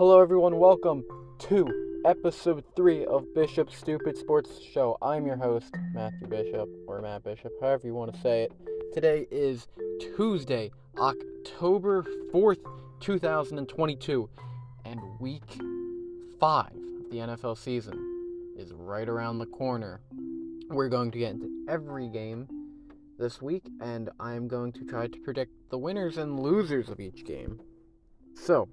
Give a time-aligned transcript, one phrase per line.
[0.00, 0.56] Hello, everyone.
[0.56, 1.04] Welcome
[1.40, 4.96] to episode three of Bishop's Stupid Sports Show.
[5.02, 8.52] I'm your host, Matthew Bishop, or Matt Bishop, however you want to say it.
[8.94, 9.68] Today is
[10.16, 12.64] Tuesday, October 4th,
[13.00, 14.30] 2022,
[14.86, 15.44] and week
[16.40, 20.00] five of the NFL season is right around the corner.
[20.70, 22.48] We're going to get into every game
[23.18, 27.26] this week, and I'm going to try to predict the winners and losers of each
[27.26, 27.60] game.
[28.34, 28.66] So,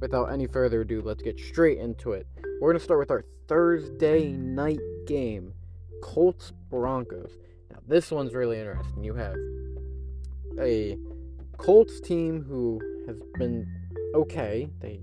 [0.00, 2.26] without any further ado, let's get straight into it.
[2.60, 5.54] We're going to start with our Thursday night game
[6.02, 7.32] Colts Broncos.
[7.70, 9.04] Now, this one's really interesting.
[9.04, 9.36] You have
[10.58, 10.98] a
[11.58, 13.66] Colts team who has been
[14.14, 14.68] okay.
[14.80, 15.00] They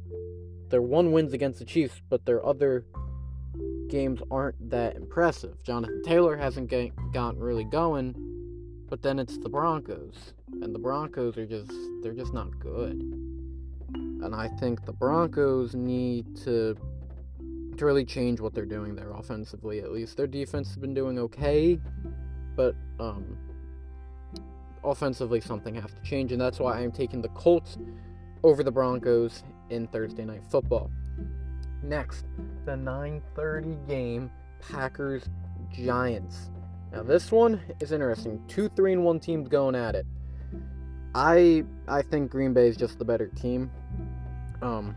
[0.69, 2.85] their one wins against the Chiefs, but their other
[3.89, 5.63] games aren't that impressive.
[5.63, 8.13] Jonathan Taylor hasn't get, gotten really going,
[8.89, 13.26] but then it's the Broncos, and the Broncos are just they're just not good.
[14.23, 16.75] And I think the Broncos need to
[17.77, 20.17] to really change what they're doing there offensively at least.
[20.17, 21.79] Their defense has been doing okay,
[22.55, 23.37] but um
[24.83, 27.77] offensively something has to change and that's why I'm taking the Colts
[28.43, 30.89] over the Broncos in Thursday night football.
[31.83, 32.25] Next,
[32.65, 35.29] the 9:30 game Packers
[35.71, 36.49] Giants.
[36.91, 38.41] Now this one is interesting.
[38.47, 40.05] Two, three, and one teams going at it.
[41.13, 43.71] I I think Green Bay is just the better team.
[44.61, 44.95] Um,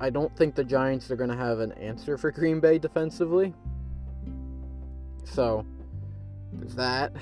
[0.00, 3.54] I don't think the Giants are going to have an answer for Green Bay defensively.
[5.24, 5.64] So
[6.74, 7.12] that.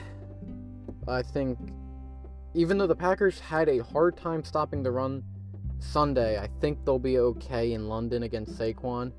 [1.06, 1.58] I think
[2.55, 5.22] even though the Packers had a hard time stopping the run
[5.78, 9.12] Sunday, I think they'll be okay in London against Saquon.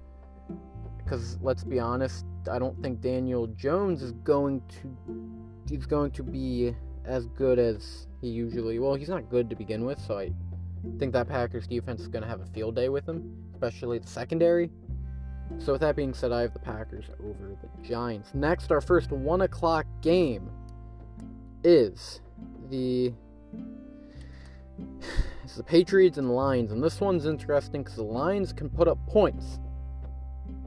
[0.97, 4.95] Because let's be honest, I don't think Daniel Jones is going to
[5.69, 8.79] he's going to be as good as he usually.
[8.79, 10.31] Well, he's not good to begin with, so I
[10.97, 14.07] think that Packers defense is going to have a field day with them, especially the
[14.07, 14.69] secondary.
[15.59, 18.31] So with that being said, I have the Packers over the Giants.
[18.33, 20.49] Next, our first one o'clock game
[21.63, 22.21] is
[22.69, 23.13] the
[25.43, 28.97] it's the Patriots and Lions, and this one's interesting because the Lions can put up
[29.07, 29.59] points,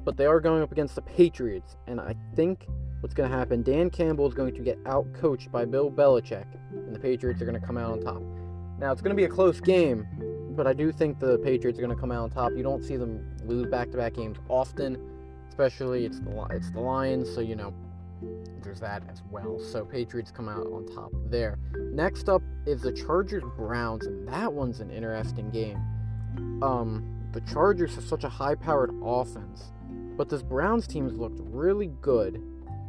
[0.04, 2.66] but they are going up against the Patriots, and I think
[3.00, 6.47] what's going to happen, Dan Campbell is going to get out coached by Bill Belichick,
[6.71, 8.22] and the Patriots are going to come out on top.
[8.78, 10.06] Now it's going to be a close game,
[10.56, 12.53] but I do think the Patriots are going to come out on top.
[12.56, 14.97] You don't see them lose back-to-back games often,
[15.49, 17.75] especially it's the it's the Lions, so you know
[18.62, 19.59] there's that as well.
[19.59, 21.59] So Patriots come out on top there.
[21.93, 25.78] Next up is the Chargers Browns, and that one's an interesting game.
[26.62, 29.72] Um, the Chargers have such a high-powered offense,
[30.16, 32.43] but this Browns team has looked really good,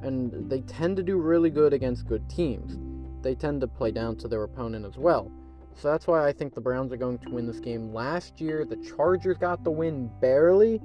[0.04, 2.78] and they tend to do really good against good teams.
[3.22, 5.32] They tend to play down to their opponent as well.
[5.79, 7.94] So that's why I think the Browns are going to win this game.
[7.94, 10.81] Last year, the Chargers got the win barely,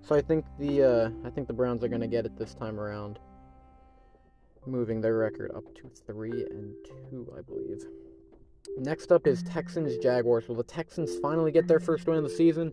[0.00, 2.54] so I think the uh, I think the Browns are going to get it this
[2.54, 3.18] time around
[4.66, 6.74] moving their record up to 3 and
[7.10, 7.84] 2, I believe.
[8.78, 10.48] Next up is Texans Jaguars.
[10.48, 12.72] Will the Texans finally get their first win of the season?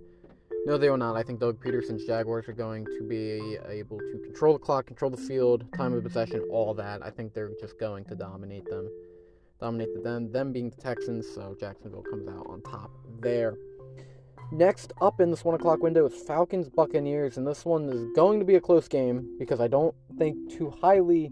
[0.65, 1.15] No, they will not.
[1.15, 5.11] I think Doug Pederson's Jaguars are going to be able to control the clock, control
[5.11, 7.05] the field, time of possession, all that.
[7.05, 8.89] I think they're just going to dominate them.
[9.65, 13.55] Dominate them, them being the Texans, so Jacksonville comes out on top there.
[14.51, 18.37] Next up in this 1 o'clock window is Falcons Buccaneers, and this one is going
[18.37, 21.31] to be a close game because I don't think too highly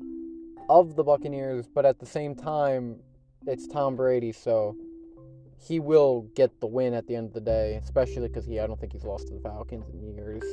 [0.68, 2.96] of the Buccaneers, but at the same time,
[3.46, 4.76] it's Tom Brady, so
[5.60, 8.66] he will get the win at the end of the day, especially because he I
[8.66, 10.44] don't think he's lost to the Falcons in years,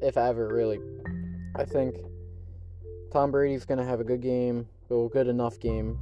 [0.00, 0.78] if ever, really.
[1.56, 1.96] I think
[3.12, 5.98] Tom Brady's gonna have a good game, a good enough game,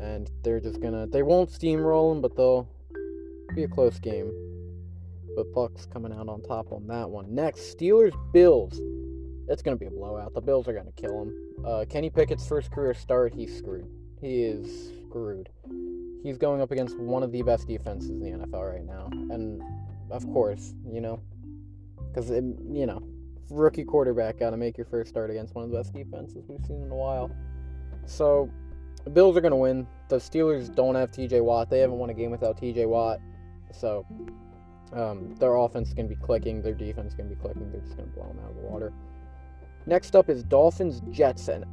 [0.00, 2.68] and they're just gonna they won't steamroll them, but they'll
[3.54, 4.32] be a close game.
[5.36, 7.34] But Bucks coming out on top on that one.
[7.34, 8.80] Next, Steelers Bills.
[9.48, 10.34] It's gonna be a blowout.
[10.34, 11.64] The Bills are gonna kill him.
[11.64, 13.88] Uh, Kenny Pickett's first career start, he's screwed.
[14.20, 15.48] He is screwed.
[16.22, 19.62] He's going up against one of the best defenses in the NFL right now, and
[20.10, 21.20] of course, you know,
[22.08, 23.02] because you know,
[23.50, 26.64] rookie quarterback got to make your first start against one of the best defenses we've
[26.66, 27.30] seen in a while.
[28.06, 28.50] So,
[29.04, 29.86] the Bills are going to win.
[30.08, 31.40] The Steelers don't have T.J.
[31.40, 31.70] Watt.
[31.70, 32.86] They haven't won a game without T.J.
[32.86, 33.20] Watt.
[33.72, 34.04] So,
[34.92, 36.62] um, their offense is going to be clicking.
[36.62, 37.70] Their defense is going to be clicking.
[37.70, 38.92] They're just going to blow them out of the water.
[39.86, 41.64] Next up is Dolphins Jets, and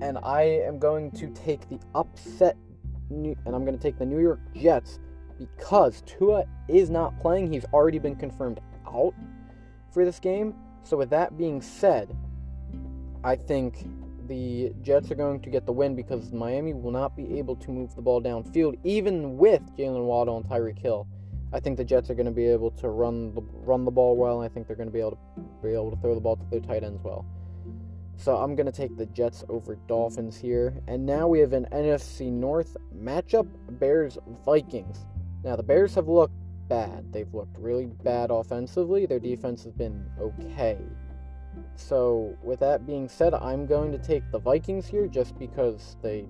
[0.00, 2.56] and I am going to take the upset,
[3.10, 4.98] and I'm going to take the New York Jets
[5.38, 7.50] because Tua is not playing.
[7.52, 9.14] He's already been confirmed out
[9.92, 10.54] for this game.
[10.82, 12.14] So with that being said,
[13.24, 13.86] I think
[14.28, 17.70] the Jets are going to get the win because Miami will not be able to
[17.70, 21.06] move the ball downfield, even with Jaylen Waddle and Tyreek Hill.
[21.52, 24.16] I think the Jets are going to be able to run the run the ball
[24.16, 24.42] well.
[24.42, 25.18] I think they're going to be able to
[25.62, 27.24] be able to throw the ball to their tight ends well.
[28.16, 30.74] So I'm going to take the Jets over Dolphins here.
[30.88, 33.48] And now we have an NFC North matchup
[33.78, 35.06] Bears Vikings.
[35.44, 36.34] Now, the Bears have looked
[36.68, 37.12] bad.
[37.12, 39.06] They've looked really bad offensively.
[39.06, 40.78] Their defense has been okay.
[41.76, 46.26] So, with that being said, I'm going to take the Vikings here just because they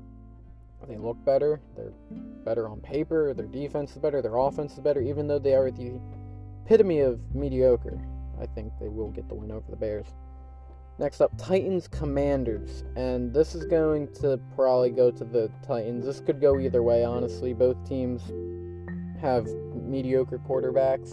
[0.86, 1.60] they look better.
[1.76, 1.92] They're
[2.44, 3.34] better on paper.
[3.34, 4.22] Their defense is better.
[4.22, 5.00] Their offense is better.
[5.00, 6.00] Even though they are the
[6.64, 7.98] epitome of mediocre,
[8.40, 10.06] I think they will get the win over the Bears.
[10.98, 12.84] Next up, Titans Commanders.
[12.96, 16.04] And this is going to probably go to the Titans.
[16.04, 17.52] This could go either way, honestly.
[17.52, 18.22] Both teams
[19.20, 21.10] have mediocre quarterbacks.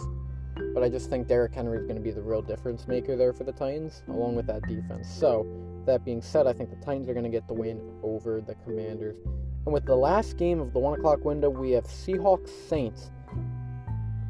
[0.74, 3.32] But I just think Derrick Henry is going to be the real difference maker there
[3.32, 5.08] for the Titans, along with that defense.
[5.08, 5.46] So,
[5.86, 8.54] that being said, I think the Titans are going to get the win over the
[8.56, 9.16] Commanders.
[9.64, 13.10] And with the last game of the 1 o'clock window, we have Seahawks Saints.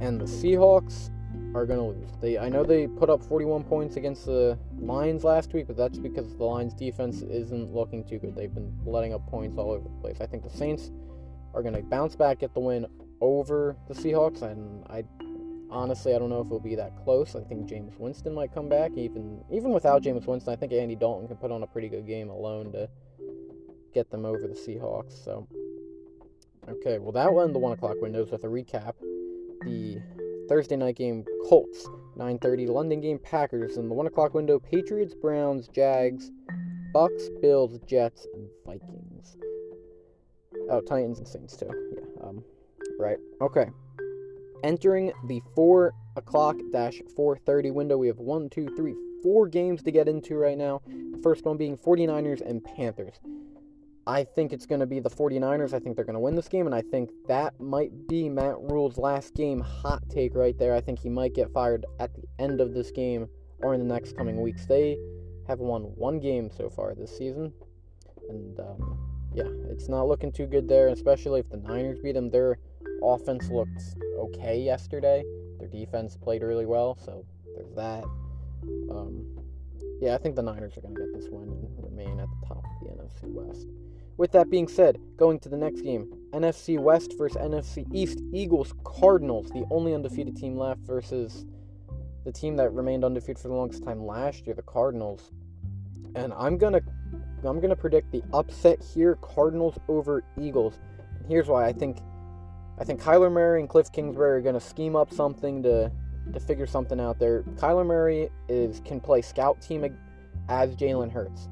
[0.01, 1.11] And the Seahawks
[1.55, 2.11] are going to lose.
[2.21, 5.99] They I know they put up 41 points against the Lions last week, but that's
[5.99, 8.35] because the Lions defense isn't looking too good.
[8.35, 10.19] They've been letting up points all over the place.
[10.21, 10.91] I think the Saints
[11.55, 12.87] are going to bounce back, get the win
[13.21, 15.05] over the Seahawks, and I
[15.71, 17.35] honestly I don't know if it'll be that close.
[17.35, 20.53] I think Jameis Winston might come back even even without Jameis Winston.
[20.53, 22.89] I think Andy Dalton can put on a pretty good game alone to
[23.95, 25.25] get them over the Seahawks.
[25.25, 25.47] So
[26.69, 28.95] okay, well that one the one o'clock windows with a recap.
[29.65, 30.01] The
[30.49, 31.89] Thursday night game, Colts.
[32.17, 33.77] 9:30 London game, Packers.
[33.77, 36.31] In the one o'clock window, Patriots, Browns, Jags,
[36.93, 39.37] Bucks, Bills, Jets, and Vikings.
[40.71, 41.71] Oh, Titans and Saints too.
[41.95, 42.27] Yeah.
[42.27, 42.43] Um.
[42.99, 43.19] Right.
[43.41, 43.67] Okay.
[44.63, 49.91] Entering the four o'clock dash 4:30 window, we have one, two, three, four games to
[49.91, 50.83] get into right now.
[50.87, 53.21] The first one being 49ers and Panthers.
[54.09, 55.75] I think it's going to be the 49ers.
[55.75, 58.57] I think they're going to win this game, and I think that might be Matt
[58.61, 60.75] Rhule's last game hot take right there.
[60.75, 63.29] I think he might get fired at the end of this game
[63.63, 64.65] or in the next coming weeks.
[64.67, 64.97] They
[65.49, 67.53] have won one game so far this season,
[68.29, 68.99] and um,
[69.35, 72.31] yeah, it's not looking too good there, especially if the Niners beat them.
[72.31, 72.59] Their
[73.03, 75.25] offense looked okay yesterday.
[75.59, 78.05] Their defense played really well, so there's that.
[78.91, 79.27] Um,
[80.01, 82.47] yeah, I think the Niners are going to get this win and remain at the
[82.47, 83.67] top of the NFC West.
[84.19, 88.21] With that being said, going to the next game NFC West versus NFC East.
[88.33, 91.45] Eagles Cardinals, the only undefeated team left, versus
[92.25, 95.31] the team that remained undefeated for the longest time last year, the Cardinals.
[96.15, 96.81] And I'm gonna
[97.45, 100.79] I'm gonna predict the upset here, Cardinals over Eagles.
[101.19, 101.99] And here's why I think
[102.79, 105.91] I think Kyler Murray and Cliff Kingsbury are gonna scheme up something to
[106.33, 107.43] to figure something out there.
[107.57, 109.85] Kyler Murray is can play scout team
[110.49, 111.49] as Jalen Hurts.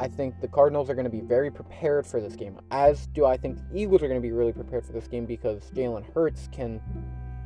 [0.00, 3.24] I think the Cardinals are going to be very prepared for this game, as do
[3.24, 6.04] I think the Eagles are going to be really prepared for this game because Jalen
[6.12, 6.80] Hurts can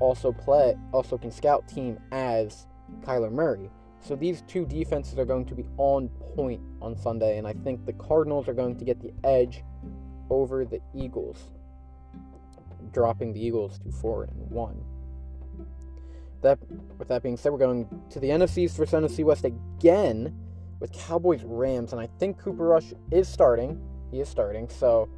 [0.01, 2.67] also play, also can scout team as
[3.03, 3.71] Kyler Murray.
[4.01, 7.85] So these two defenses are going to be on point on Sunday, and I think
[7.85, 9.63] the Cardinals are going to get the edge
[10.31, 11.51] over the Eagles,
[12.93, 14.83] dropping the Eagles to four and one.
[16.43, 16.59] That,
[16.99, 20.35] with that being said, we're going to the NFC versus NFC West again
[20.81, 23.81] with Cowboys Rams, and I think Cooper Rush is starting.
[24.13, 25.09] He is starting, so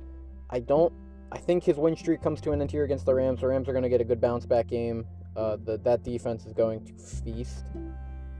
[0.49, 0.93] I don't.
[1.32, 3.41] I think his win streak comes to an end here against the Rams.
[3.41, 5.06] The Rams are going to get a good bounce back game.
[5.36, 7.67] Uh, the, that defense is going to feast.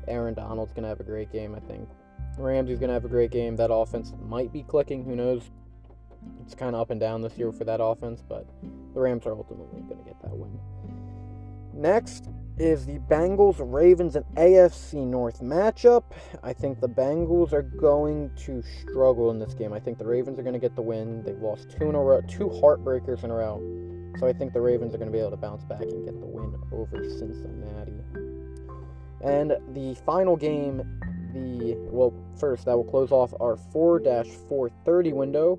[0.09, 1.89] Aaron Donald's going to have a great game, I think.
[2.37, 3.57] Ramsey's going to have a great game.
[3.57, 5.05] That offense might be clicking.
[5.05, 5.51] Who knows?
[6.43, 8.47] It's kind of up and down this year for that offense, but
[8.95, 10.59] the Rams are ultimately going to get that win.
[11.73, 12.29] Next,
[12.61, 16.05] is the Bengals Ravens and AFC North matchup.
[16.43, 19.73] I think the Bengals are going to struggle in this game.
[19.73, 21.23] I think the Ravens are going to get the win.
[21.23, 23.61] They've lost two in a row, two heartbreakers in a row.
[24.19, 26.21] So I think the Ravens are going to be able to bounce back and get
[26.21, 27.95] the win over Cincinnati.
[29.23, 30.83] And the final game,
[31.33, 35.59] the well, first that will close off our 4-430 window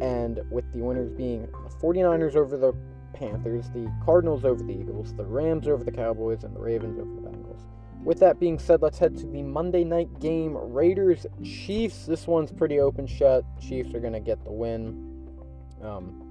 [0.00, 2.72] and with the winners being the 49ers over the
[3.12, 7.14] Panthers, the Cardinals over the Eagles, the Rams over the Cowboys, and the Ravens over
[7.14, 7.60] the Bengals.
[8.02, 12.06] With that being said, let's head to the Monday night game Raiders Chiefs.
[12.06, 13.44] This one's pretty open shut.
[13.60, 15.28] Chiefs are going to get the win.
[15.82, 16.26] Um,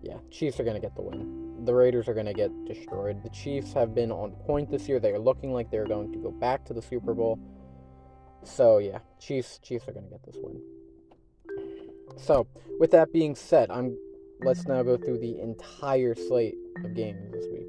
[0.00, 1.64] yeah, Chiefs are going to get the win.
[1.64, 3.22] The Raiders are going to get destroyed.
[3.24, 5.00] The Chiefs have been on point this year.
[5.00, 7.40] They are looking like they're going to go back to the Super Bowl.
[8.44, 10.60] So, yeah, Chiefs Chiefs are going to get this win.
[12.16, 12.46] So,
[12.78, 13.96] with that being said, I'm
[14.40, 17.66] let's now go through the entire slate of games this week.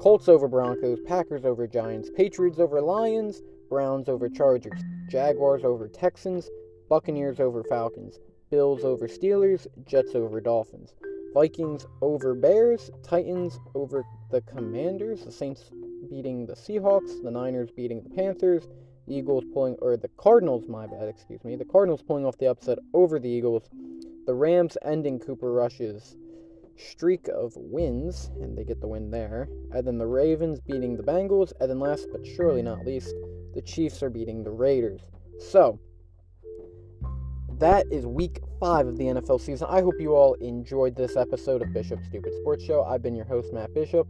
[0.00, 6.50] Colts over Broncos, Packers over Giants, Patriots over Lions, Browns over Chargers, Jaguars over Texans,
[6.88, 8.18] Buccaneers over Falcons,
[8.50, 10.94] Bills over Steelers, Jets over Dolphins.
[11.34, 15.68] Vikings over Bears, Titans over the Commanders, the Saints
[16.08, 20.86] beating the Seahawks, the Niners beating the Panthers, the Eagles pulling, or the Cardinals, my
[20.86, 23.68] bad, excuse me, the Cardinals pulling off the upset over the Eagles,
[24.26, 26.16] the Rams ending Cooper Rush's
[26.76, 31.02] streak of wins, and they get the win there, and then the Ravens beating the
[31.02, 33.14] Bengals, and then last but surely not least,
[33.54, 35.02] the Chiefs are beating the Raiders.
[35.38, 35.78] So,
[37.58, 39.68] that is week five of the NFL season.
[39.70, 42.82] I hope you all enjoyed this episode of Bishop Stupid Sports Show.
[42.82, 44.08] I've been your host, Matt Bishop,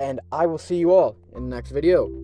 [0.00, 2.23] and I will see you all in the next video.